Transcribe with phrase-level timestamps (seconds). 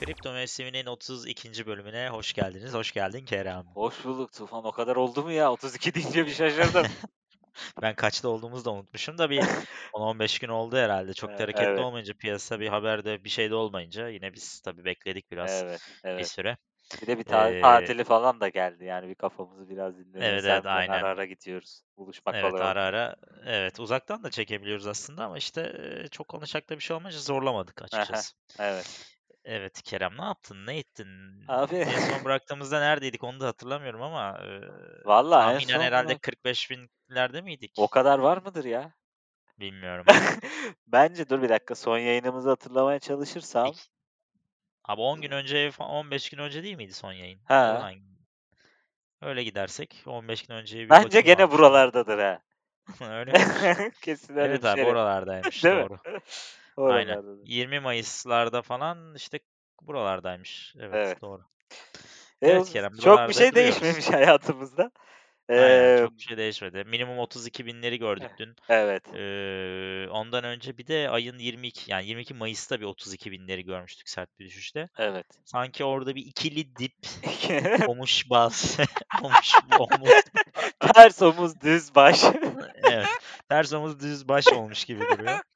[0.00, 1.66] Kripto mevsiminin 32.
[1.66, 2.74] bölümüne hoş geldiniz.
[2.74, 3.64] Hoş geldin Kerem.
[3.74, 4.64] Hoş bulduk Tufan.
[4.64, 5.52] O kadar oldu mu ya?
[5.52, 6.86] 32 deyince bir şaşırdım.
[7.82, 9.42] Ben kaçta olduğumuzu da unutmuşum da bir
[9.92, 11.14] 10-15 gün oldu herhalde.
[11.14, 11.80] Çok da Evet, hareketli evet.
[11.80, 16.10] olmayınca piyasa bir haberde bir şey de olmayınca yine biz tabii bekledik biraz Evet, bir
[16.10, 16.28] evet.
[16.28, 16.56] süre.
[17.02, 18.84] Bir de bir ta- Ee, tatili falan da geldi.
[18.84, 21.04] Yani bir kafamızı biraz dinlemeye Evet evet aynen.
[21.04, 21.82] ara ara gidiyoruz.
[21.96, 25.72] Buluşmak Evet kolay ara ara evet uzaktan da çekebiliyoruz aslında ama işte
[26.10, 28.34] çok konuşacak da bir şey olmayınca zorlamadık açıkçası.
[28.58, 29.08] evet.
[29.44, 30.66] Evet Kerem ne yaptın?
[30.66, 31.06] Ne ettin?
[31.48, 34.60] Abi En son bıraktığımızda neredeydik onu da hatırlamıyorum ama e,
[35.04, 37.74] valla en tahminen son herhalde bunu 45 binlerde miydik?
[37.76, 38.94] o kadar var mıdır ya?
[39.58, 40.06] Bilmiyorum.
[40.86, 43.80] Bence dur bir dakika son yayınımızı hatırlamaya çalışırsam.
[44.88, 47.40] Abi 10 gün önce falan 15 gün önce değil miydi son yayın?
[47.44, 47.90] Ha.
[49.22, 52.42] Öyle gidersek 15 gün önceye bir Bence gene abi buralardadır ha.
[53.00, 53.32] Öyle?
[54.02, 54.84] Kesin öyle Evet bir abi şeyler.
[54.84, 55.86] oralardaymış Değil mi?
[55.88, 55.98] doğru.
[56.86, 57.14] Aynen.
[57.16, 57.46] Oralardadır.
[57.46, 59.40] 20 Mayıs'larda falan işte
[59.82, 60.74] buralardaymış.
[60.80, 61.22] Evet Evet.
[61.22, 61.42] doğru.
[62.42, 63.82] E, Evet o- Kerem çok bir şey duruyoruz.
[63.82, 64.90] değişmemiş hayatımızda.
[65.48, 66.84] Aynen Ee, çok bir şey değişmedi.
[66.84, 68.56] Minimum 32 binleri gördük dün.
[68.68, 69.02] evet.
[69.14, 74.38] Ee, ondan önce bir de ayın 22 yani 22 Mayıs'ta bir 32 binleri görmüştük sert
[74.38, 74.88] bir düşüşte.
[74.98, 75.26] Evet.
[75.44, 76.94] Sanki orada bir ikili dip
[77.88, 78.78] omuz baz
[79.22, 80.10] omuz omuz
[80.94, 82.24] Ters omuz düz baş.
[82.90, 83.06] evet
[83.48, 85.40] ters omuz düz baş olmuş gibi duruyor.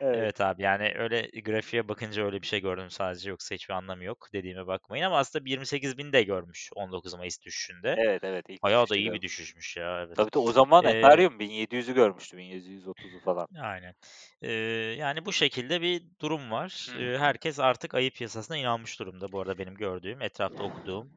[0.00, 0.30] Evet.
[0.30, 4.28] Evet abi yani öyle grafiğe bakınca öyle bir şey gördüm sadece yoksa hiçbir anlamı yok
[4.32, 7.96] dediğime bakmayın ama aslında bir 28 bin de görmüş 19 Mayıs düşüşünde.
[7.96, 10.18] Evet evet ilk Bayağı da iyi bir düşüşmüş ya evet.
[10.18, 13.48] Tabii tabii o zaman Ee, Ethereum 1700'ü görmüştü 1730'u falan.
[13.58, 13.94] aynen.
[14.42, 14.52] Ee,
[14.98, 16.92] yani bu şekilde bir durum var.
[16.98, 17.18] Ee, hı.
[17.18, 19.32] herkes artık ayı piyasasına inanmış durumda.
[19.32, 21.14] Bu arada benim gördüğüm, etrafta okuduğum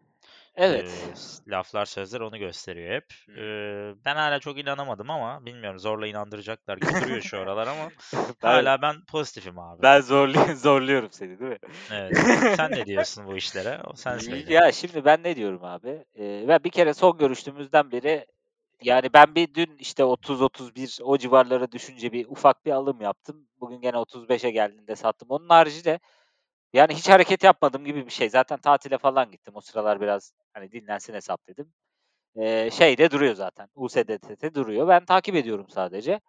[0.58, 0.88] Evet.
[1.16, 3.06] S- laflar sözler onu gösteriyor hep.
[3.38, 7.92] Eee, ben hala çok inanamadım ama bilmiyorum zorla inandıracaklar duruyor şu aralar ama
[8.44, 9.84] Ben hala ben pozitifim abi.
[9.84, 11.58] ben zorlu zorluyorum seni değil mi?
[11.92, 12.18] Evet.
[12.58, 13.82] Sen ne diyorsun bu işlere?
[13.96, 14.54] Sen söyle.
[14.54, 16.06] Ya şimdi ben ne diyorum abi?
[16.20, 18.26] Ee, ben bir kere son görüştüğümüzden beri
[18.82, 23.48] yani ben bir dün işte 30-31 o civarlara düşünce bir ufak bir alım yaptım.
[23.60, 25.28] Bugün gene 35'e geldiğinde sattım.
[25.32, 26.00] Onun haricinde
[26.78, 28.30] yani hiç hareket yapmadım gibi bir şey.
[28.30, 29.56] Zaten tatile falan gittim.
[29.56, 31.74] O sıralar biraz hani dinlensin hesap dedim.
[32.36, 33.70] Ee, şeyde duruyor zaten.
[33.76, 34.88] USDT'de duruyor.
[34.88, 36.20] Ben takip ediyorum sadece.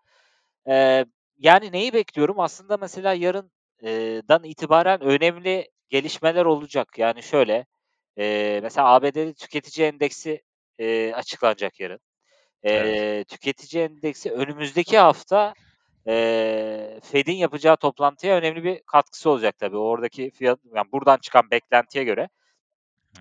[0.69, 1.05] Ee,
[1.39, 2.41] yani neyi bekliyorum?
[2.41, 6.99] Aslında mesela yarından itibaren önemli gelişmeler olacak.
[6.99, 7.67] Yani şöyle,
[8.19, 10.43] e, mesela ABD'de tüketici endeksi
[10.79, 12.01] e, açıklanacak yarın.
[12.63, 12.97] Evet.
[12.97, 15.55] E, tüketici endeksi önümüzdeki hafta
[16.07, 19.77] e, Fed'in yapacağı toplantıya önemli bir katkısı olacak tabii.
[19.77, 22.29] Oradaki fiyat, yani buradan çıkan beklentiye göre.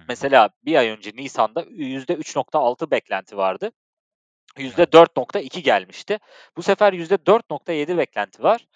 [0.07, 3.71] Mesela bir ay önce Nisan'da %3.6 beklenti vardı.
[4.57, 4.77] Evet.
[4.77, 6.19] %4.2 gelmişti.
[6.57, 8.67] Bu sefer %4.7 beklenti var.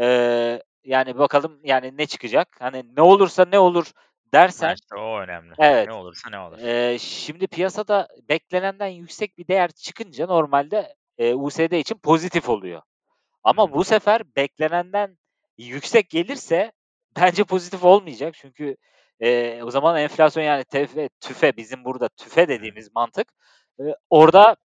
[0.00, 2.48] Ee, yani bakalım yani ne çıkacak?
[2.60, 3.92] Hani ne olursa ne olur
[4.34, 5.54] dersen işte o önemli.
[5.58, 5.88] evet.
[5.88, 6.58] Ne olursa ne olur.
[6.58, 12.82] Ee, şimdi piyasada beklenenden yüksek bir değer çıkınca normalde e, USD için pozitif oluyor.
[13.44, 15.18] Ama bu sefer beklenenden
[15.58, 16.72] yüksek gelirse
[17.20, 18.34] bence pozitif olmayacak.
[18.34, 18.76] Çünkü
[19.20, 23.32] e, o zaman enflasyon yani tefe, tüfe bizim burada tüfe dediğimiz mantık
[23.80, 24.56] e, orada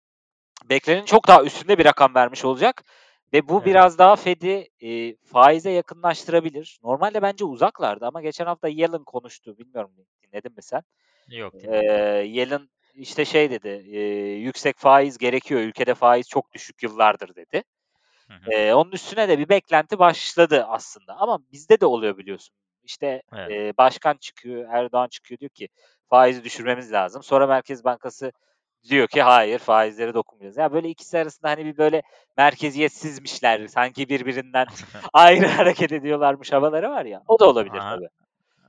[0.70, 2.84] beklenenin çok daha üstünde bir rakam vermiş olacak
[3.34, 3.66] ve bu Evet.
[3.66, 6.80] biraz daha Fed'i e, faize yakınlaştırabilir.
[6.84, 9.58] Normalde bence uzaklardı ama geçen hafta Yellen konuştu.
[9.58, 9.92] Bilmiyorum
[10.24, 10.82] dinledin mi sen?
[11.30, 12.34] Yok dinlemedim.
[12.34, 14.00] Yellen işte şey dedi, e,
[14.34, 17.64] yüksek faiz gerekiyor, ülkede faiz çok düşük yıllardır dedi.
[18.28, 18.52] Hı hı.
[18.52, 22.56] Ee, onun üstüne de bir beklenti başladı aslında ama bizde de oluyor biliyorsun.
[22.84, 23.52] İşte Evet.
[23.52, 25.70] e, başkan çıkıyor, Erdoğan çıkıyor diyor ki
[26.10, 27.24] faizi düşürmemiz lazım.
[27.24, 28.32] Sonra Merkez Bankası
[28.90, 30.58] diyor ki hayır faizlere dokunmayacağız.
[30.58, 32.02] Ya böyle ikisi arasında hani bir böyle
[32.38, 34.68] merkeziyetsizmişler sanki birbirinden
[35.14, 37.24] ayrı hareket ediyorlarmış havaları var ya.
[37.28, 37.96] O da olabilir Aha.
[37.96, 38.10] tabii.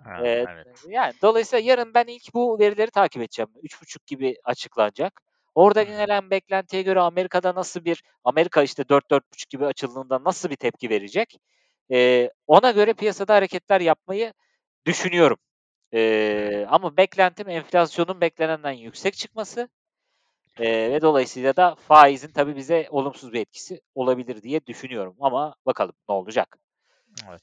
[0.05, 0.67] Ha, Ee, evet.
[0.89, 3.51] yani dolayısıyla yarın ben ilk bu verileri takip edeceğim.
[3.63, 5.23] 3.30 gibi açıklanacak.
[5.59, 10.91] Orada gelen beklentiye göre Amerika'da nasıl bir Amerika işte 4-4.5 gibi açıldığında nasıl bir tepki
[10.91, 11.41] verecek?
[11.93, 14.33] Ee, ona göre piyasada hareketler yapmayı
[14.87, 15.37] düşünüyorum.
[15.95, 19.69] Ee, ama beklentim enflasyonun beklenenden yüksek çıkması
[20.59, 25.17] ee, ve dolayısıyla da faizin tabii bize olumsuz bir etkisi olabilir diye düşünüyorum.
[25.21, 26.59] Ama bakalım ne olacak.
[27.29, 27.43] Evet.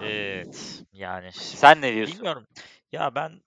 [0.00, 0.82] Evet.
[0.92, 2.16] Yani Sen ne diyorsun?
[2.16, 2.46] bilmiyorum.
[2.92, 3.40] Ya ben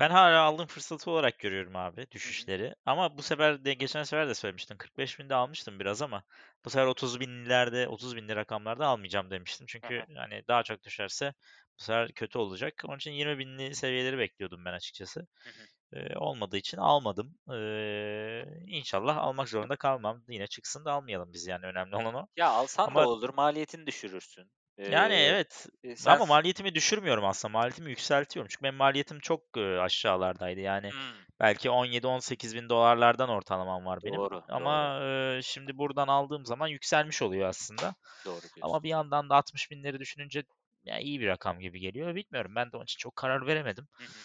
[0.00, 2.74] ben hala aldığım fırsatı olarak görüyorum abi düşüşleri.
[2.84, 4.76] Ama bu sefer de geçen sefer de söylemiştim.
[4.78, 6.24] 45 binde almıştım biraz ama
[6.64, 9.66] bu sefer 30 binlerde 30 binli rakamlarda almayacağım demiştim.
[9.70, 10.16] Çünkü hı.
[10.16, 11.34] hani daha çok düşerse
[11.80, 12.74] bu sefer kötü olacak.
[12.84, 15.26] Onun için 20 binli seviyeleri bekliyordum ben açıkçası.
[15.44, 15.66] Hı hı.
[15.94, 17.38] Eee, olmadığı için almadım.
[17.50, 20.24] Eee, inşallah almak zorunda kalmam.
[20.28, 22.26] Yine çıksın da almayalım biz yani önemli olan o.
[22.36, 24.50] Ya alsan Ama da olur, maliyetini düşürürsün.
[24.86, 27.52] Yani Eee, evet e, sen ama maliyetimi düşürmüyorum aslında.
[27.52, 28.48] Maliyetimi yükseltiyorum.
[28.50, 30.60] Çünkü benim maliyetim çok, eee, aşağılardaydı.
[30.60, 31.26] Yani Hımm.
[31.40, 34.20] belki 17-18 bin dolarlardan ortalamam var benim.
[34.20, 34.88] Doğru, doğru.
[34.88, 37.94] Ama, eee, şimdi buradan aldığım zaman yükselmiş oluyor aslında.
[38.24, 38.60] Doğru diyorsun.
[38.60, 40.44] Ama bir yandan da 60 binleri düşününce
[40.84, 42.14] ya iyi bir rakam gibi geliyor.
[42.14, 43.88] Bilmiyorum ben de onun için çok karar veremedim.
[43.98, 44.24] Hı hı.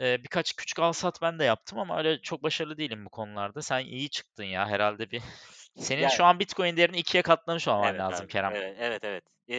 [0.00, 3.62] Eee, birkaç küçük al-sat ben de yaptım ama öyle çok başarılı değilim bu konularda.
[3.62, 5.22] Sen iyi çıktın ya herhalde bir
[5.76, 8.28] senin Ya şu an Bitcoin değerini 2'ye katlamış olman Evet lazım abi.
[8.28, 8.52] Kerem.
[8.52, 9.24] Evet, evet, evet.
[9.48, 9.56] Eee,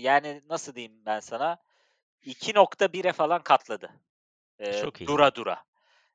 [0.00, 1.58] yani nasıl diyeyim ben sana?
[2.24, 3.90] 2.1'e falan katladı.
[4.60, 5.08] Eee, Çok iyi.
[5.08, 5.64] dura dura.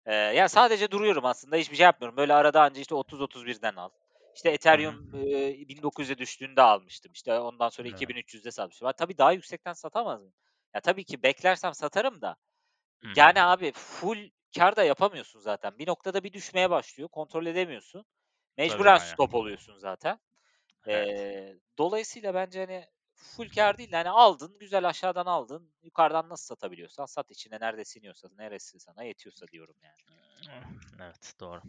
[0.07, 1.57] Eee, ya sadece duruyorum aslında.
[1.57, 2.17] Hiçbir şey yapmıyorum.
[2.17, 3.89] Böyle arada anca işte 30-31'den al.
[4.35, 4.99] İşte Hı hı.
[4.99, 7.11] Ethereum, eee, 1900'e düştüğünde almıştım.
[7.13, 8.15] İşte ondan sonra Evet.
[8.15, 8.87] 2300'de satmıştım.
[8.87, 10.35] Ha, tabii daha yüksekten satamaz mıyım?
[10.75, 12.37] Ya tabii ki beklersem satarım da.
[13.05, 13.09] Hı.
[13.15, 15.77] Yani abi full kâr da yapamıyorsun zaten.
[15.79, 17.09] Bir noktada bir düşmeye başlıyor.
[17.09, 18.05] Kontrol edemiyorsun.
[18.57, 19.13] Tabii Mecburen aynen.
[19.13, 20.19] stop oluyorsun zaten.
[20.87, 21.07] Evet.
[21.07, 25.73] Eee, dolayısıyla bence hani full kâr değil de hani aldın, güzel aşağıdan aldın.
[25.83, 29.95] Yukarıdan nasıl satabiliyorsan sat içine nerede siniyorsa, neresi sana yetiyorsa diyorum yani.
[30.99, 31.61] Evet doğru.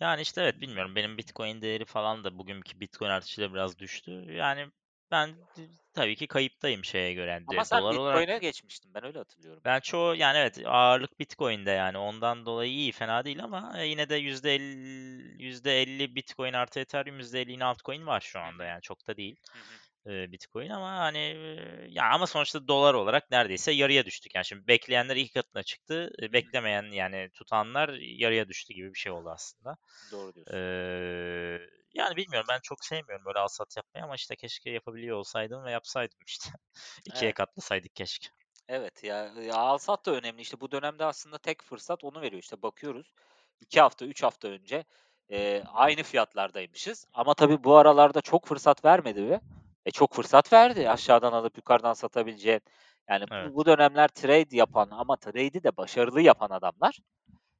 [0.00, 4.10] Yani işte evet bilmiyorum benim Bitcoin değeri falan da bugünkü Bitcoin artışıyla biraz düştü.
[4.32, 4.70] Yani
[5.10, 5.48] ben
[5.94, 8.94] tabii ki kayıptayım şeye göre yani Ama sen dolar olarak Bitcoin'e geçmiştin.
[8.94, 9.64] Ben öyle hatırlıyorum.
[9.64, 14.08] ben çoğu yani evet ağırlık Bitcoin'de yani ondan dolayı iyi fena değil ama e, yine
[14.08, 19.16] de %50 %50 Bitcoin artı Ethereum %50 yine altcoin var şu anda yani çok da
[19.16, 19.80] değil Hı hı.
[20.06, 24.34] eee, Bitcoin ama hani eee, ya ama sonuçta dolar olarak neredeyse yarıya düştük.
[24.34, 26.10] Yani şimdi bekleyenler iki katına çıktı.
[26.22, 26.32] E.
[26.32, 29.76] Beklemeyen yani tutanlar yarıya düştü gibi bir şey oldu aslında.
[30.10, 30.52] Doğru diyorsun.
[30.52, 31.60] Eee,
[31.98, 35.70] yani bilmiyorum ben çok sevmiyorum böyle al sat yapmayı ama işte keşke yapabiliyor olsaydım ve
[35.72, 36.50] yapsaydım işte.
[37.04, 37.34] 2'ye Evet.
[37.34, 38.28] katlasaydık keşke.
[38.68, 40.40] Evet ya, ya al-sat da önemli.
[40.42, 42.42] İşte bu dönemde aslında tek fırsat onu veriyor.
[42.42, 43.12] İşte bakıyoruz
[43.60, 44.84] 2 hafta, 3 hafta önce
[45.28, 47.06] eee, aynı fiyatlardaymışız.
[47.12, 49.40] Ama tabii bu aralarda çok fırsat vermedi mi?
[49.86, 50.90] E çok fırsat verdi.
[50.90, 52.60] Aşağıdan alıp yukarıdan satabileceğin.
[53.08, 53.54] Yani bu, Evet.
[53.54, 56.98] bu dönemler trade yapan ama trade'i de başarılı yapan adamlar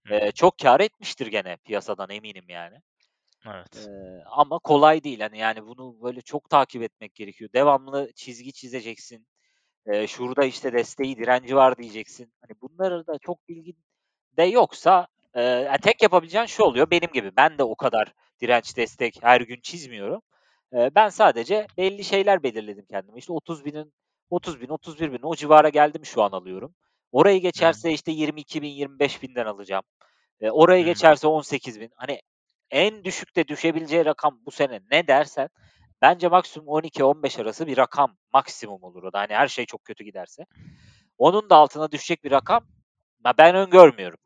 [0.06, 0.20] hı.
[0.34, 2.82] çok kâr etmiştir gene piyasadan eminim yani.
[3.46, 3.88] Evet.
[3.88, 5.20] Eee, ama kolay değil.
[5.20, 7.50] Hani yani bunu böyle çok takip etmek gerekiyor.
[7.54, 9.26] Devamlı çizgi çizeceksin.
[9.88, 12.32] Eee, şurada işte desteği, direnci var diyeceksin.
[12.42, 13.76] Hani bunları da çok bilgin
[14.38, 15.06] de yoksa,
[15.36, 17.32] eee, ya tek yapabileceğin şu oluyor benim gibi.
[17.36, 20.22] Ben de o kadar direnç, destek her gün çizmiyorum.
[20.74, 23.18] Eee, ben sadece belli şeyler belirledim kendime.
[23.18, 23.92] İşte 30.000'in
[24.30, 26.74] 30.000, 31.000 o civara geldi mi şu an alıyorum.
[27.12, 27.78] Orayı Hı hı.
[27.78, 29.84] geçerse işte 22.000, 25.000'den alacağım.
[30.42, 30.94] Eee, orayı Hı hı.
[30.94, 31.90] geçerse 18.000.
[31.96, 32.20] Hani
[32.70, 35.48] en düşük de düşebileceği rakam bu sene ne dersen
[36.02, 39.18] bence maksimum 12-15 arası bir rakam maksimum olur o da.
[39.18, 40.46] Hani her şey çok kötü giderse.
[41.18, 42.64] Onun da altına düşecek bir rakam
[43.38, 44.18] ben öngörmüyorum.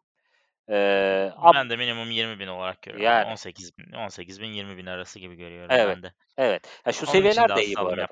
[1.36, 3.18] Am Ben de minimum 20.000 olarak görüyorum ya.
[3.18, 6.12] yani 18.000 18.000 20.000 arası gibi görüyorum Evet, ben de.
[6.36, 6.80] evet.
[6.86, 8.08] Ya şu Onun seviyeler de iyi bu arada.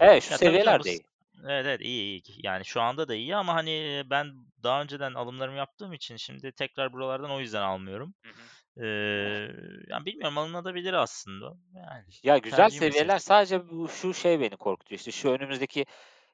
[0.00, 1.00] Evet, şu Ya seviyeler de iyi.
[1.44, 2.46] evet, evet iyi, iyi.
[2.46, 4.32] Yani şu anda da iyi ama hani ben
[4.62, 8.14] daha önceden alımlarımı yaptığım için şimdi tekrar buralardan o yüzden almıyorum.
[8.22, 8.42] Hı hı.
[8.76, 9.50] Eee,
[9.88, 11.54] ya bilmiyorum alınabilir aslında.
[11.74, 13.18] Yani Ya güzel tercih seviyeler meselesi.
[13.18, 14.98] sadece bu şu şey beni korkutuyor.
[14.98, 15.86] İşte şu önümüzdeki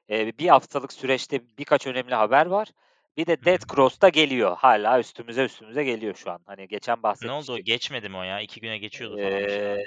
[0.09, 2.69] Eee, 1 haftalık süreçte birkaç önemli haber var.
[3.17, 3.45] Bir de.
[3.45, 4.57] Death Cross da geliyor.
[4.57, 6.41] Hâlâ üstümüze üstümüze geliyor şu an.
[6.47, 7.59] Hani geçen Ne oldu o?
[7.59, 7.65] bahsetmiştik.
[7.65, 8.39] Geçmedi mi o ya?
[8.41, 9.83] 2 güne geçiyordu falan bir şey vardı.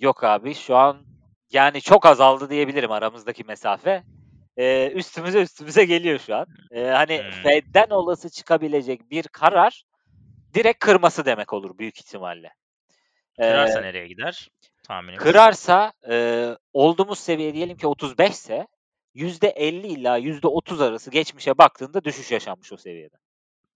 [0.00, 1.06] yok abi şu an
[1.52, 4.04] yani çok azaldı diyebilirim aramızdaki mesafe.
[4.58, 6.46] Eee, üstümüze üstümüze geliyor şu an.
[6.72, 7.44] Eee, hani Hımm.
[7.44, 9.84] Fed'den olası çıkabilecek bir karar
[10.54, 12.50] direkt kırması demek olur büyük ihtimalle.
[13.36, 14.48] Kırarsa Eee nereye gider
[14.82, 15.22] tahminimiz?
[15.22, 18.66] Kırarsa, eee, olduğumuz seviye diyelim ki 35'se
[19.14, 23.16] %50 ila %30 arası geçmişe baktığında düşüş yaşanmış o seviyede.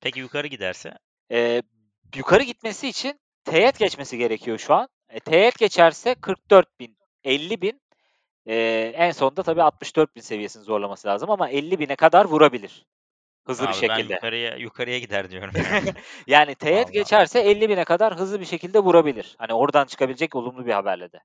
[0.00, 0.92] Peki yukarı giderse?
[1.30, 1.62] Eee,
[2.16, 4.88] yukarı gitmesi için teğet geçmesi gerekiyor şu an.
[5.08, 7.80] E, teğet geçerse 44.000, 50.000,
[8.47, 12.87] eee, en sonunda tabii 64.000 seviyesini zorlaması lazım ama 50.000'e kadar vurabilir
[13.48, 14.14] hızlı bir Abi ben şekilde.
[14.14, 15.62] yukarıya yukarıya gider diyorum ya.
[16.26, 16.92] Yani teğet Vallahi.
[16.92, 19.34] geçerse 50.000'e kadar hızlı bir şekilde vurabilir.
[19.38, 21.20] Hani oradan çıkabilecek olumlu bir haberle de.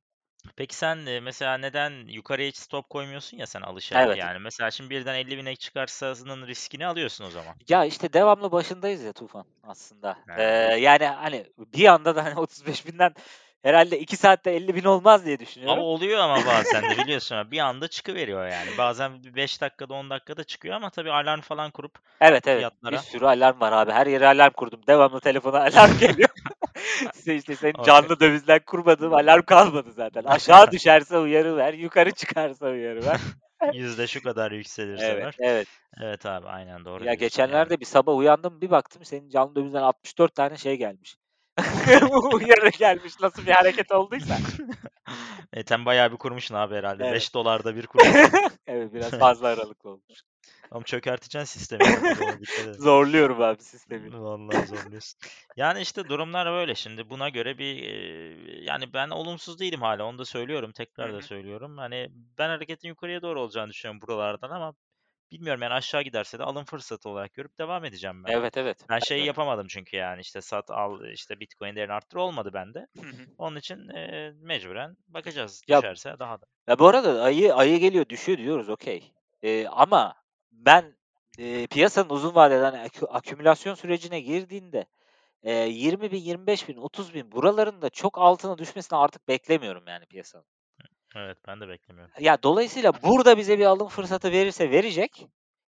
[0.56, 4.04] Peki sen, mesela neden yukarıya hiç stop koymuyorsun ya sen alışa?
[4.04, 4.18] Evet.
[4.18, 7.56] Yani mesela şimdi birden 50.000'e çıkarsa'nın riskini alıyorsun o zaman.
[7.70, 10.18] Ya, işte, devamlı başındayız ya Tufan aslında.
[10.38, 10.80] Eee, He.
[10.80, 13.14] yani, hani, bir anda da, hani, 35.000'den
[13.64, 15.80] herhâlde 2 saatte 50.000 olmaz diye düşünüyorum.
[15.84, 18.70] oluyor ama bazen de biliyorsun bir anda çıkıveriyor yani.
[18.78, 22.56] Bazen bir 5 dakikada 10 dakikada çıkıyor ama tabii alarm falan kurup Evet, evet.
[22.58, 23.92] Bir fiyatlara sürü alarm var abi.
[23.92, 24.82] Her yere alarm kurdum.
[24.88, 26.30] Devamlı telefona alarm geliyor.
[27.16, 30.24] İşte işte, senin canlı dövizden kurmadığın alarm kalmadı zaten.
[30.24, 33.20] Aşağı düşerse uyarı ver, yukarı çıkarsa uyarı ver.
[33.74, 35.36] Yüzde şu kadar yükselirse Evet, var.
[35.40, 35.68] evet.
[36.02, 37.80] Evet abi aynen doğru Ya geçenlerde yani.
[37.80, 41.18] bir sabah uyandım bir baktım senin canlı dövizden 64 tane şey gelmiş.
[42.34, 44.38] Uyarı gelmiş nasıl bir hareket olduysa.
[45.54, 47.04] E sen bayağı bir kurmuşsun abi herhalde.
[47.04, 47.14] Evet.
[47.16, 48.40] 5 dolarda bir kurmuşsun.
[48.68, 50.20] Evet biraz fazla aralıklı olmuş.
[50.72, 51.84] Oğlum çökerteceksin sistemi.
[52.74, 54.22] Zorluyorum abi sistemi.
[54.22, 55.20] Vallahi zorluyorsun.
[55.58, 56.76] Yani işte durumlar böyle.
[56.76, 60.04] Şimdi buna göre bir eee, yani ben olumsuz değilim hala.
[60.06, 60.72] Onu da söylüyorum.
[60.72, 61.78] Tekrar da söylüyorum.
[61.78, 64.74] Hani ben hareketin yukarıya doğru olacağını düşünüyorum buralardan ama
[65.34, 68.32] bilmiyorum yani aşağı giderse de alım fırsatı olarak görüp devam edeceğim ben.
[68.32, 68.86] Evet evet.
[68.90, 72.80] Ben şeyi yapamadım çünkü yani işte sat al işte Bitcoin değerini arttır olmadı bende.
[72.80, 73.26] Hı hı.
[73.38, 75.62] Onun için eee, mecburen bakacağız.
[75.68, 76.46] Ya Düşerse daha da.
[76.68, 79.12] Ya bu arada ayı ayı geliyor düşüyor diyoruz okey.
[79.44, 80.16] Ee, ama
[80.52, 80.98] ben
[81.38, 84.86] e, piyasanın uzun vadeden akü- akümülasyon sürecine girdiğinde
[85.44, 90.46] e, 20 bin, 25 bin, 30 bin buralarında çok altına düşmesini artık beklemiyorum yani piyasanın.
[91.16, 92.14] Evet ben de beklemiyorum.
[92.20, 95.28] Ya dolayısıyla burada bize bir alım fırsatı verirse verecek.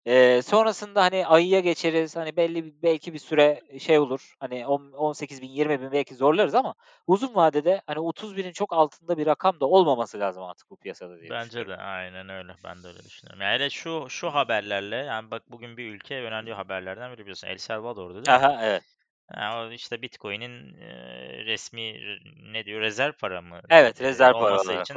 [0.06, 2.16] Ee, sonrasında hani ayıya geçeriz.
[2.16, 4.34] Hani belli bir- belki bir süre şey olur.
[4.40, 6.74] Hani 10 18 bin 20 bin belki zorlarız ama
[7.06, 11.20] uzun vadede hani 30 binin çok altında bir rakam da olmaması lazım artık bu piyasada
[11.20, 12.52] diye Bence de aynen öyle.
[12.64, 13.40] Ben de öyle düşünüyorum.
[13.42, 17.48] Yani şu şu haberlerle yani bak bugün bir ülke önemli haberlerden biri biliyorsun.
[17.48, 18.44] El Salvador'du değil mi?
[18.44, 18.82] Aha evet.
[19.28, 24.54] Ha, o işte Bitcoin'in eee, resmi re- ne diyor rezerv para mı Evet rezerv para
[24.54, 24.94] olması için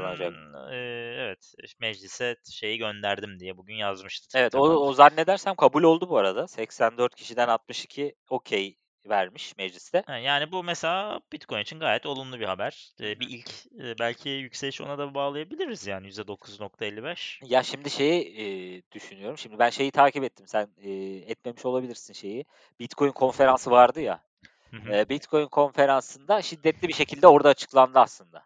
[0.72, 6.18] eee, evet meclise şeyi gönderdim diye bugün yazmıştı Evet o, o zannedersem kabul oldu bu
[6.18, 6.48] arada.
[6.48, 10.04] 84 kişiden 62 okey vermiş mecliste.
[10.08, 12.94] Yani bu mesela Bitcoin için gayet olumlu bir haber.
[13.00, 13.52] Bir ilk
[14.00, 17.46] belki yükseliş ona da bağlayabiliriz yani %9.55.
[17.46, 18.46] Ya şimdi şeyi e,
[18.92, 19.38] düşünüyorum.
[19.38, 20.48] Şimdi ben şeyi takip ettim.
[20.48, 20.92] Sen e,
[21.32, 22.46] etmemiş olabilirsin şeyi.
[22.80, 24.24] Bitcoin konferansı vardı ya.
[24.72, 25.10] Hı hı.
[25.10, 28.44] Bitcoin konferansında şiddetli bir şekilde orada açıklandı aslında.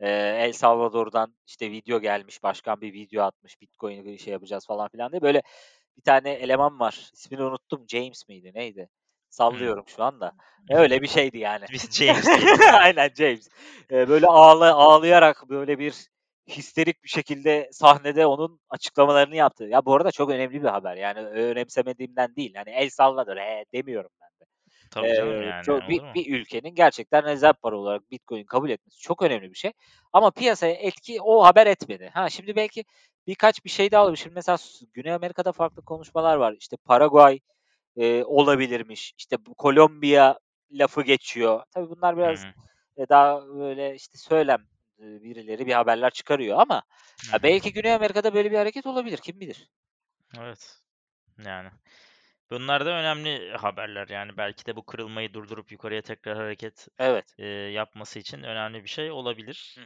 [0.00, 2.42] E, El Salvador'dan işte video gelmiş.
[2.42, 3.60] Başkan bir video atmış.
[3.60, 5.22] Bitcoin'i şey yapacağız falan filan diye.
[5.22, 5.42] Böyle
[5.96, 7.10] bir tane eleman var.
[7.12, 7.84] İsmini unuttum.
[7.88, 8.52] James miydi?
[8.54, 8.88] Neydi?
[9.30, 10.32] Sallıyorum şu anda.
[10.70, 11.64] Öyle bir şeydi yani.
[11.72, 12.26] Biz James.
[12.72, 13.48] Aynen James.
[13.90, 16.08] E, böyle ağla, ağlayarak böyle bir
[16.48, 19.64] histerik bir şekilde sahnede onun açıklamalarını yaptı.
[19.64, 20.96] Ya bu arada çok önemli bir haber.
[20.96, 22.54] Yani önemsemediğimden değil.
[22.54, 24.50] Hani El Salvador he, demiyorum ben de.
[24.90, 29.00] Tabii canım Ee, yani çok bir, bir ülkenin gerçekten rezerv para olarak Bitcoin kabul etmesi
[29.00, 29.72] çok önemli bir şey.
[30.12, 32.10] Ama piyasaya etki o haber etmedi.
[32.14, 32.84] Ha şimdi belki
[33.26, 34.22] birkaç bir şey daha olabilir.
[34.22, 34.58] Şimdi mesela
[34.92, 36.54] Güney Amerika'da farklı konuşmalar var.
[36.60, 37.40] İşte Paraguay
[37.98, 39.14] e, olabilirmiş.
[39.18, 40.38] İşte Kolombiya
[40.72, 41.62] lafı geçiyor.
[41.70, 42.48] Tabii bunlar biraz hı.
[42.96, 44.66] e, daha böyle işte söylem
[44.98, 46.82] birileri bir haberler çıkarıyor ama
[47.32, 49.70] ya belki Güney Amerika'da böyle bir hareket olabilir kim bilir.
[50.38, 50.78] Evet.
[51.46, 51.70] Yani
[52.50, 57.36] bunlar da önemli haberler yani belki de bu kırılmayı durdurup yukarıya tekrar hareket Evet.
[57.38, 59.76] eee, yapması için önemli bir şey olabilir.
[59.76, 59.82] Hı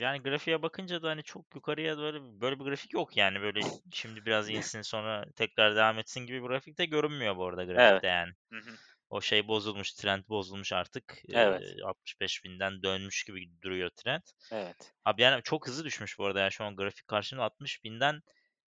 [0.00, 4.26] yani grafiğe bakınca da hani çok yukarıya böyle böyle bir grafik yok yani böyle şimdi
[4.26, 8.04] biraz insin sonra tekrar devam etsin gibi bir grafik de görünmüyor bu arada Evet.
[8.04, 8.32] grafikte yani.
[8.52, 8.78] Hı hı.
[9.10, 11.22] O şey bozulmuş, trend bozulmuş artık.
[11.32, 11.64] Evet.
[11.64, 14.22] Eee 65 binden dönmüş gibi duruyor trend.
[14.50, 14.94] Evet.
[15.04, 18.20] Abi yani çok hızlı düşmüş bu arada yani şu an grafik karşımda 60 binden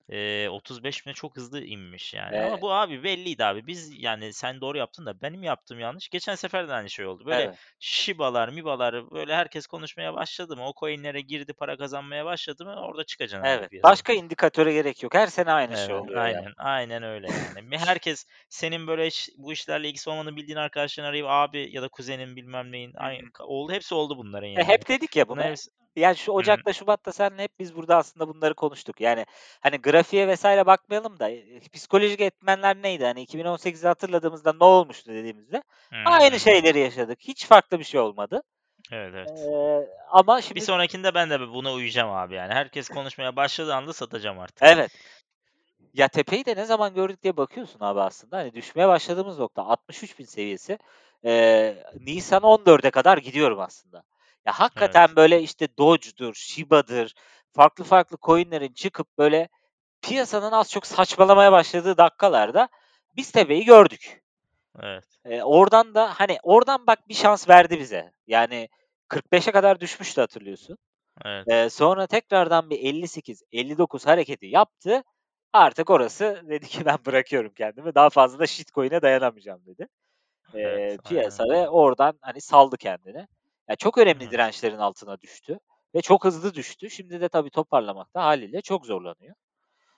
[0.10, 2.42] Eee, 35 bine çok hızlı inmiş yani.
[2.42, 3.68] Ama E, bu abi belliydi abi.
[3.68, 6.10] Biz yani sen doğru yaptın da benim yaptığım yanlış.
[6.10, 7.26] Geçen sefer de aynı şey oldu.
[7.26, 7.58] Böyle evet.
[7.80, 10.68] Shiba'lar, Miba'lar böyle herkes konuşmaya başladı mı?
[10.68, 12.76] O coin'lere girdi, para kazanmaya başladı mı?
[12.76, 13.70] Orada çıkacaksın abi Evet.
[13.70, 13.92] piyasadan.
[13.92, 15.14] Başka indikatöre gerek yok.
[15.16, 16.36] Her sene aynı şey Evet, oluyor yani.
[16.38, 17.78] aynen, aynen öyle yani.
[17.78, 22.36] Herkes senin böyle hiç bu işlerle ilgisi olmadığını bildiğin arkadaşlarını arayıp abi ya da kuzenin
[22.36, 24.68] bilmem neyin aynı oldu hepsi oldu bunların E, yani.
[24.68, 25.44] hep dedik ya bunu.
[25.44, 26.32] hepsi Yani şu.
[26.32, 29.02] Ocak'ta, Şubat'ta senle hep biz burada aslında bunları konuştuk.
[29.02, 29.26] Yani
[29.60, 33.06] hani grafiğe vesaire bakmayalım da e, psikolojik etmenler neydi?
[33.06, 37.20] Hani 2018'i hatırladığımızda ne olmuştu dediğimizde hı, aynı şeyleri yaşadık.
[37.22, 38.44] Hiç farklı bir şey olmadı.
[38.92, 39.30] Evet, evet.
[39.30, 42.54] Ee, ama Bir şimdi sonrakinde ben de buna uyacağım abi yani.
[42.54, 44.62] Herkes konuşmaya başladığı anda satacağım artık.
[44.62, 44.92] evet.
[45.94, 48.38] Ya tepeyi de ne zaman gördük diye bakıyorsun abi aslında.
[48.38, 50.78] Hani düşmeye başladığımız nokta 63.000 seviyesi.
[51.26, 54.04] Ee, Nisan 14'e kadar gidiyorum aslında.
[54.48, 55.18] Ya hakikaten Evet.
[55.18, 57.14] böyle işte Doge'dur, Shiba'dır,
[57.54, 59.50] farklı farklı coin'lerin çıkıp böyle
[60.02, 62.70] piyasanın az çok saçmalamaya başladığı dakikalarda
[63.18, 64.24] biz tepeyi gördük.
[64.84, 65.06] Evet.
[65.26, 68.14] Eee, oradan da hani oradan bak bir şans verdi bize.
[68.28, 68.70] Yani
[69.08, 70.78] 45'e kadar düşmüştü hatırlıyorsun.
[71.26, 71.48] Evet.
[71.50, 75.04] Eee, sonra tekrardan bir 58, 59 hareketi yaptı.
[75.54, 77.96] Artık orası dedi ki ben bırakıyorum kendimi.
[77.96, 79.88] Daha fazla da shitcoin'e dayanamayacağım dedi.
[80.54, 80.82] Evet.
[80.82, 83.28] Eee, Aynen piyasa ve oradan hani saldı kendini.
[83.70, 84.32] Ya çok önemli Evet.
[84.32, 85.60] dirençlerin altına düştü
[85.96, 86.90] ve çok hızlı düştü.
[86.90, 89.36] Şimdi de tabii toparlamakta haliyle çok zorlanıyor.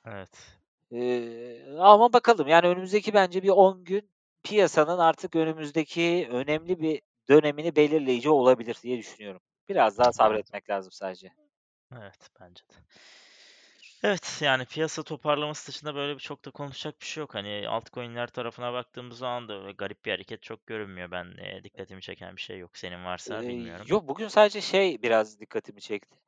[0.05, 0.59] Evet.
[0.91, 4.09] Eee, ama bakalım yani önümüzdeki bence bir 10 gün
[4.43, 9.41] piyasanın artık önümüzdeki önemli bir dönemini belirleyici olabilir diye düşünüyorum.
[9.69, 11.29] Biraz daha sabretmek lazım sadece.
[11.91, 12.73] Evet bence de.
[14.03, 17.35] Evet, yani piyasa toparlaması dışında böyle bir çok da konuşacak bir şey yok.
[17.35, 21.11] Hani altcoin'ler tarafına baktığımız zaman da garip bir hareket çok görünmüyor.
[21.11, 22.77] Ben eee, dikkatimi çeken bir şey yok.
[22.77, 23.87] Senin varsa Eee, bilmiyorum.
[23.87, 26.19] yok bugün sadece şey biraz dikkatimi çekti.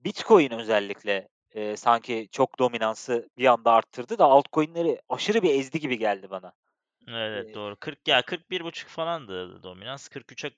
[0.00, 5.98] Bitcoin özellikle, eee, sanki çok dominansı bir anda arttırdı da altcoin'leri aşırı bir ezdi gibi
[5.98, 6.52] geldi bana.
[7.14, 7.76] Evet, doğru.
[7.76, 10.08] 40 ya 41,5 falandı dominans.
[10.08, 10.50] 43'e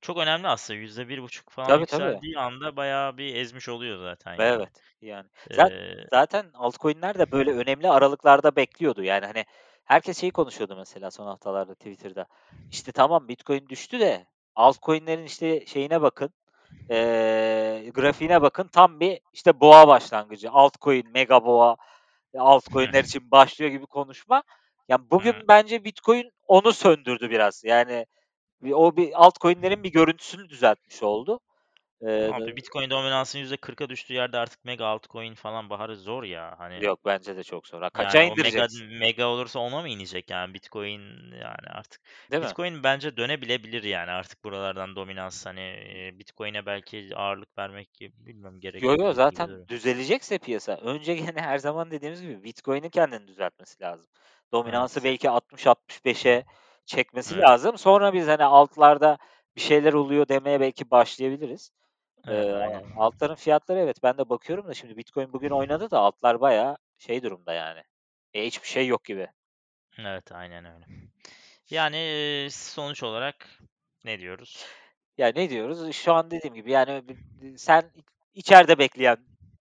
[0.00, 0.78] çok önemli aslında.
[0.78, 2.02] %1,5 falan Tabii, tabii.
[2.02, 4.42] yükseldiği anda bayağı bir ezmiş oluyor zaten yani.
[4.44, 5.28] Evet, yani.
[5.52, 9.02] Zat Eee zaten altcoin'ler de böyle önemli aralıklarda bekliyordu.
[9.02, 9.44] Yani, hani,
[9.84, 12.26] herkes şeyi konuşuyordu mesela son haftalarda Twitter'da.
[12.70, 16.30] İşte, tamam Bitcoin düştü de altcoin'lerin, işte, şeyine bakın,
[16.90, 18.68] eee, grafiğine bakın.
[18.68, 20.50] Tam bir, işte, boğa başlangıcı.
[20.50, 21.76] Altcoin, mega boğa,
[22.38, 24.42] altcoin'ler için başlıyor gibi konuşma.
[24.92, 25.48] Ya, bugün Hı.
[25.48, 27.64] bence Bitcoin onu söndürdü biraz.
[27.64, 28.06] Yani,
[28.72, 31.40] o bir altcoin'lerin bir görüntüsünü düzeltmiş oldu.
[32.02, 36.54] Eee Abi Bitcoin dominansının %40'a düştüğü yerde artık mega altcoin falan baharı zor ya.
[36.58, 37.82] Hani Yok, bence de çok zor.
[37.82, 38.86] Ha, kaça Yani o mega indireceksin?
[39.00, 41.00] mega olursa ona mı inecek yani Bitcoin
[41.32, 42.00] yani artık.
[42.30, 42.52] Değil mi?
[42.52, 45.60] Bitcoin bence dönebilebilir yani artık buralardan dominans hani
[46.18, 49.68] Bitcoin'e belki ağırlık vermek gibi bilmiyorum Yo, yo, gerekebilir gibi zaten duruyor.
[49.68, 54.06] düzelecekse piyasa önce gene her zaman dediğimiz gibi Bitcoin'in kendini düzeltmesi lazım.
[54.52, 55.04] Dominansı Evet.
[55.04, 56.44] belki 60-65'e
[56.86, 57.48] çekmesi Evet.
[57.48, 57.78] lazım.
[57.78, 59.18] Sonra biz hani altlarda
[59.56, 61.70] bir şeyler oluyor demeye belki başlayabiliriz.
[62.28, 62.82] Evet, aynen.
[62.96, 67.22] altların fiyatları evet ben de bakıyorum da şimdi Bitcoin bugün oynadı da altlar bayağı şey
[67.22, 67.82] durumda yani.
[68.34, 69.28] E, hiçbir şey yok gibi.
[69.98, 70.84] Evet, aynen öyle.
[71.70, 73.48] Yani eee, sonuç olarak
[74.04, 74.66] ne diyoruz?
[75.18, 75.92] Ya, ne diyoruz?
[75.96, 77.02] Şu an dediğim gibi, yani,
[77.56, 77.82] sen
[78.34, 79.16] içeride bekleyen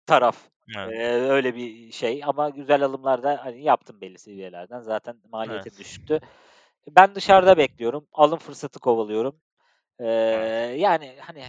[0.06, 0.36] taraf,
[0.78, 0.92] Evet.
[0.92, 4.80] eee, öyle bir şey ama güzel alımlar da, hani, yaptım belli seviyelerden.
[4.80, 5.78] Zaten maliyetin Evet.
[5.78, 6.20] düşüktü.
[6.88, 8.06] Ben dışarıda bekliyorum.
[8.12, 9.40] Alım fırsatı kovalıyorum.
[10.00, 10.80] Eee, Evet.
[10.80, 11.44] yani, hani,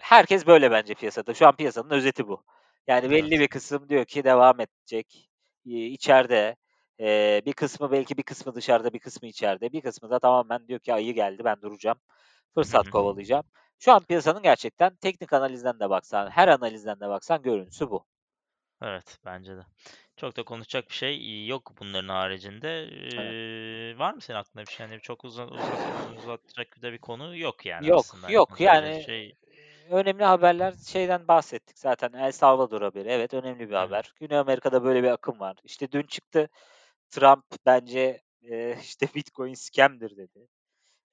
[0.00, 1.34] herkes böyle bence piyasada.
[1.34, 2.44] Şu an piyasanın özeti bu.
[2.86, 3.40] Yani, belli Evet.
[3.40, 5.30] bir kısım diyor ki devam edecek.
[5.64, 6.56] İçeride.
[6.98, 9.72] Eee, bir kısmı belki bir kısmı dışarıda, bir kısmı içeride.
[9.72, 11.98] Bir kısmı da tamamen diyor ki ayı geldi, ben duracağım.
[12.54, 12.90] Fırsat hı.
[12.90, 13.44] kovalayacağım.
[13.78, 18.04] Şu an piyasanın gerçekten teknik analizden de baksan, her analizden de baksan görüntüsü bu.
[18.82, 19.60] Evet, bence de.
[20.16, 22.82] Çok da konuşacak bir şey yok bunların haricinde.
[22.82, 23.14] Evet.
[23.14, 24.86] Eee, var mı senin aklında bir şey?
[24.86, 25.78] Hani çok uza uzat
[26.18, 28.26] uzatacak da bir konu yok yani Yok, aslında.
[28.26, 28.60] Hani yok.
[28.60, 29.36] Yani, şey
[29.92, 32.12] önemli haberler şeyden bahsettik zaten.
[32.12, 33.08] El Salvador haberi.
[33.08, 33.76] Evet, önemli bir Evet.
[33.76, 34.12] haber.
[34.20, 35.56] Güney Amerika'da böyle bir akım var.
[35.64, 36.48] İşte dün çıktı.
[37.10, 40.48] Trump bence, eee, işte Bitcoin scam'dir dedi.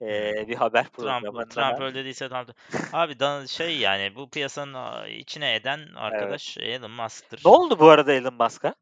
[0.02, 1.50] Eee, bir haber Trump programında.
[1.50, 2.46] Trump öyle dediyse tamam.
[2.94, 5.96] Abi da şey yani bu piyasanın, içine eden Evet.
[5.96, 7.44] arkadaş Elon Ne Musk'tır.
[7.44, 8.76] oldu bu arada Elon Musk'a?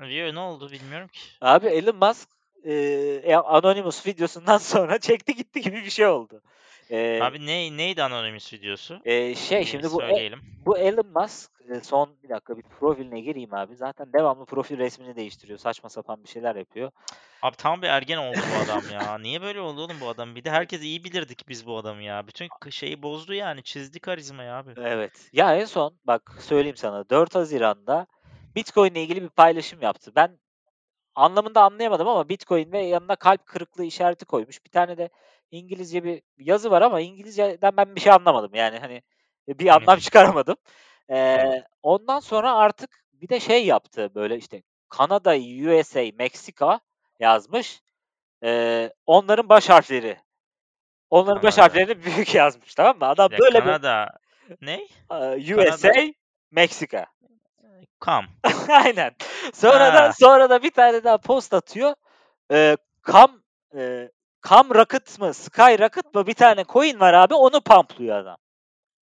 [0.00, 1.20] Yo, ne oldu bilmiyorum ki.
[1.40, 2.28] Abi Elon Musk,
[3.30, 6.42] ya Anonymous videosundan sonra çekti gitti gibi bir şey oldu.
[6.90, 9.00] Eee Abi ney neydi Anonymous videosu?
[9.04, 10.40] Eee, şey, Bir şimdi bu E söyleyelim.
[10.66, 13.76] bu Elon Musk, eee, son bir dakika bir profiline gireyim abi.
[13.76, 15.58] Zaten devamlı profil resmini değiştiriyor.
[15.58, 16.90] Saçma sapan bir şeyler yapıyor.
[17.42, 19.18] Abi tam bir ergen oldu bu adam ya.
[19.18, 20.34] Niye böyle oldu oğlum bu adam?
[20.34, 22.26] Bir de herkes iyi bilirdik biz bu adamı ya.
[22.26, 23.62] Bütün şeyi bozdu yani.
[23.62, 24.70] Çizdi karizmayı abi.
[24.76, 25.30] Evet.
[25.32, 28.06] Ya, en son bak söyleyeyim sana 4 Haziran'da
[28.56, 30.12] Bitcoin'le ilgili bir paylaşım yaptı.
[30.16, 30.38] Ben
[31.14, 34.64] anlamında anlayamadım ama Bitcoin ve yanına kalp kırıklığı işareti koymuş.
[34.64, 35.08] Bir tane de
[35.54, 38.54] İngilizce bir yazı var ama İngilizceden ben bir şey anlamadım.
[38.54, 39.02] Yani, hani,
[39.48, 40.56] bir anlam çıkaramadım.
[41.10, 45.30] Eee, ondan sonra artık bir de şey yaptı, böyle, işte, Kanada,
[45.70, 46.80] USA, Meksika
[47.20, 47.82] yazmış.
[48.42, 50.18] Eee, onların baş harfleri.
[51.10, 51.62] Onların baş Kanada.
[51.62, 53.06] harflerini büyük yazmış, tamam mı?
[53.06, 54.10] Adam Bir dakika böyle bir Kanada
[54.60, 54.88] ney?
[55.08, 56.12] Aaa, USA, Kanada,
[56.50, 57.06] Meksika.
[58.00, 58.28] come.
[58.68, 59.14] Aynen.
[59.54, 60.12] Sonra da Ha.
[60.12, 61.94] sonra da bir tane daha post atıyor.
[63.02, 63.42] Kam
[63.74, 64.10] eee,
[64.44, 68.36] Kam Rocket mı, Sky Rocket mı bir tane coin var abi, onu pump'lıyor adam.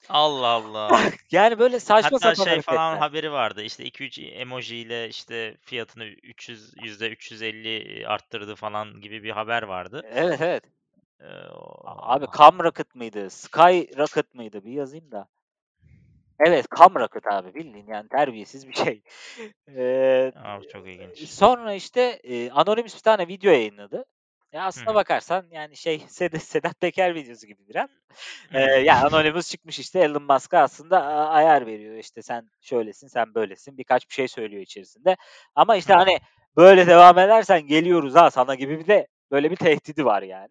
[0.08, 1.02] Allah Allah.
[1.32, 2.98] Yani, böyle saçma Hatta sapan şey falan hareketler.
[2.98, 10.02] haberi vardı, işte 2-3 emojiyle, işte, fiyatını 300 %350 arttırdı falan gibi bir haber vardı.
[10.14, 10.64] Evet, evet.
[11.20, 11.26] Eee,
[11.84, 14.64] A abi o Kam Rocket mıydı, Sky Rocket mıydı?
[14.64, 15.28] Bir yazayım da.
[16.46, 19.02] Evet, Kam Rocket abi bildiğin yani terbiyesiz bir şey.
[19.68, 21.18] Eee, Abi çok ilginç.
[21.28, 24.04] sonra, işte, eee, Anonymous bir tane video yayınladı.
[24.52, 24.94] Ya, Hı aslına hı.
[24.94, 27.88] bakarsan, yani, şey, Sed Sedat Peker videosu gibi biraz.
[28.52, 28.84] Hı Eee, hı.
[28.84, 31.96] ya, Anonymous çıkmış, işte, Elon Musk'a aslında ayar veriyor.
[31.96, 33.78] İşte, sen şöylesin, sen böylesin.
[33.78, 35.16] Birkaç bir şey söylüyor içerisinde.
[35.54, 36.18] Ama, işte, hani,
[36.56, 40.48] böyle devam edersen geliyoruz ha sana gibi bir de böyle bir tehdidi var yani.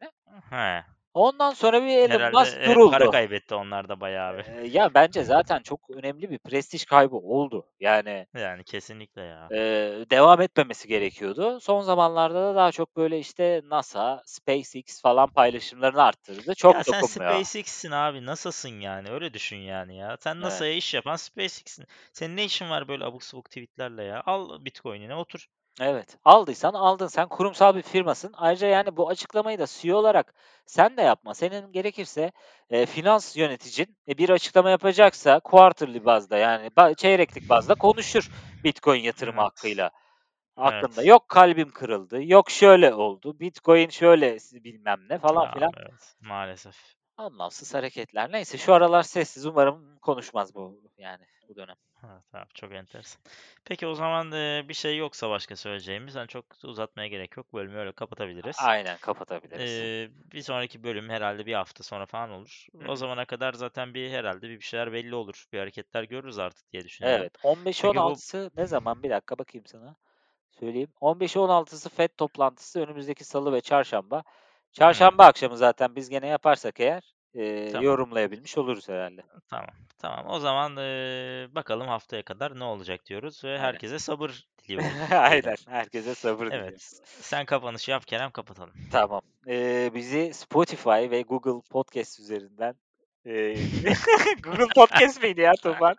[0.50, 0.84] He.
[1.13, 3.10] Ondan sonra bir Elon Musk eee, para duruldu.
[3.10, 4.45] kaybetti onlar da bayağı bir.
[4.47, 7.65] Eee, ya, bence zaten çok önemli bir prestij kaybı oldu.
[7.80, 9.52] Yani Yani kesinlikle ya.
[9.52, 11.60] eee, devam etmemesi gerekiyordu.
[11.60, 16.54] Son zamanlarda da daha çok böyle, işte, NASA, SpaceX falan paylaşımlarını arttırdı.
[16.56, 17.41] Çok Ya, sen dokunmuyor.
[17.41, 20.17] SpaceX'sin abi, NASA'sın yani, öyle düşün yani ya.
[20.19, 20.41] Sen Evet.
[20.41, 21.86] NASA'ya iş yapan SpaceX'sin.
[22.13, 24.24] Senin ne işin var böyle abuk sabuk tweet'lerle ya?
[24.26, 25.47] Al Bitcoin'ine otur.
[25.80, 27.08] Evet, aldıysan aldın.
[27.08, 28.34] Sen kurumsal bir firmasın.
[28.38, 30.34] Ayrıca, yani, bu açıklamayı da CEO olarak
[30.66, 31.34] sen de yapma.
[31.34, 32.32] Senin gerekirse,
[32.70, 38.30] eee, finans yöneticin, e, bir açıklama yapacaksa quarterly bazda, yani, ba çeyreklik bazda konuşur
[38.64, 39.52] Bitcoin yatırımı Evet.
[39.52, 39.92] hakkıyla
[40.56, 41.02] hakkında.
[41.02, 41.08] Evet.
[41.10, 45.72] Yok kalbim kırıldı, yok şöyle oldu, Bitcoin şöyle bilmem ne falan Ya, filan.
[45.78, 46.76] evet, maalesef.
[47.18, 48.32] Anlamsız hareketler.
[48.32, 49.46] Neyse şu aralar sessiz.
[49.46, 51.76] Umarım konuşmaz bu, yani, bu dönem.
[52.04, 53.22] Abi, çok enteresan.
[53.66, 57.54] Peki o zaman, eee, bir şey yoksa başka söyleyeceğimiz, hani, çok da uzatmaya gerek yok.
[57.54, 58.68] Bölümü öyle kapatabiliriz.
[58.68, 59.82] Aynen, kapatabiliriz.
[59.82, 62.68] Eee, bir sonraki bölüm herhâlde 1 hafta sonra falan olur.
[62.80, 62.98] Hı O hı.
[62.98, 65.46] zamana kadar zaten bir herhâlde bir bir şeyler belli olur.
[65.54, 67.20] Bir hareketler görürüz artık diye düşünüyorum.
[67.20, 69.04] Evet, 15'i Peki bu 16'sı ne zaman?
[69.04, 69.96] Bir dakika bakayım sana,
[70.52, 70.94] söyleyeyim.
[71.02, 74.24] 15'i 16'sı FED toplantısı önümüzdeki salı ve çarşamba.
[74.74, 77.84] Çarşamba akşamı zaten biz gene yaparsak eğer, eee, Tamam.
[77.84, 79.22] yorumlayabilmiş oluruz herhâlde.
[79.50, 79.67] Tamam,
[79.98, 80.26] tamam.
[80.28, 83.60] O zaman, eee, bakalım haftaya kadar ne olacak diyoruz ve Aynen.
[83.60, 87.00] herkese sabır diliyoruz Aynen, herkese sabır Evet, diliyoruz.
[87.06, 88.74] sen kapanışı yap Kerem, kapatalım.
[88.89, 89.22] Tamam.
[89.48, 92.76] Eee, bizi Spotify ve Google Podcast üzerinden,
[93.26, 93.65] eee
[94.44, 95.96] Google Podcast miydi ya Tufan?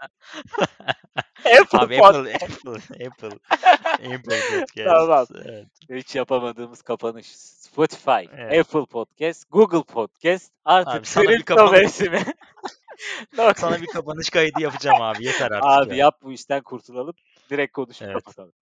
[1.45, 3.39] Apple Abi Apple, Apple, Apple,
[4.15, 5.07] Apple Tamam.
[5.09, 5.33] Podcast.
[5.49, 5.67] Evet.
[5.91, 7.27] Hiç yapamadığımız kapanış.
[7.37, 8.59] Spotify, Evet.
[8.67, 11.91] Apple Podcast, Google Podcast, artık Abi sana bir kapanış
[13.57, 15.97] sana bir kapanış kaydı yapacağım abi, yeter artık Abi ya.
[15.97, 17.15] yap bu işten kurtulalım.
[17.51, 18.15] Direkt konuşup Evet.
[18.15, 18.53] kapatalım.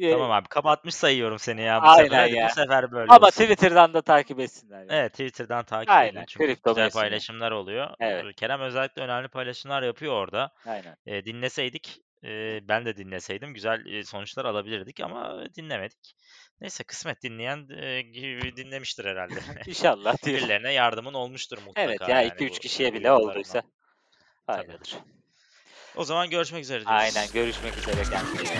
[0.00, 2.18] Tamam Eee abi, kapatmış sayıyorum seni ya bu Aynen sefer.
[2.22, 2.48] Hadi ya.
[2.50, 3.42] bu sefer böyle Ama olsun.
[3.44, 4.88] Twitter'dan da takip etsinler yani.
[4.92, 7.90] Evet, Twitter'dan takip edin Aynen, çünkü kripto güzel paylaşımlar oluyor.
[8.00, 8.24] Evet.
[8.24, 10.50] Eee, Kerem özellikle önemli paylaşımlar yapıyor orada.
[10.66, 10.96] Aynen.
[11.06, 16.14] Eee, dinleseydik, eee, ben de dinleseydim güzel, eee, sonuçlar alabilirdik ama dinlemedik.
[16.60, 17.68] Neyse kısmet dinleyen,
[18.12, 19.40] gibi dinlemiştir herhâlde.
[19.66, 20.16] İnşallah.
[20.26, 23.62] Birilerine yardımın olmuştur mutlaka Evet ya yani 2-3 bu kişiye bu bile olduysa
[24.46, 24.98] hayırlıdır.
[25.94, 27.14] O zaman görüşmek üzere diyoruz.
[27.14, 28.58] Aynen görüşmek üzere kendinize.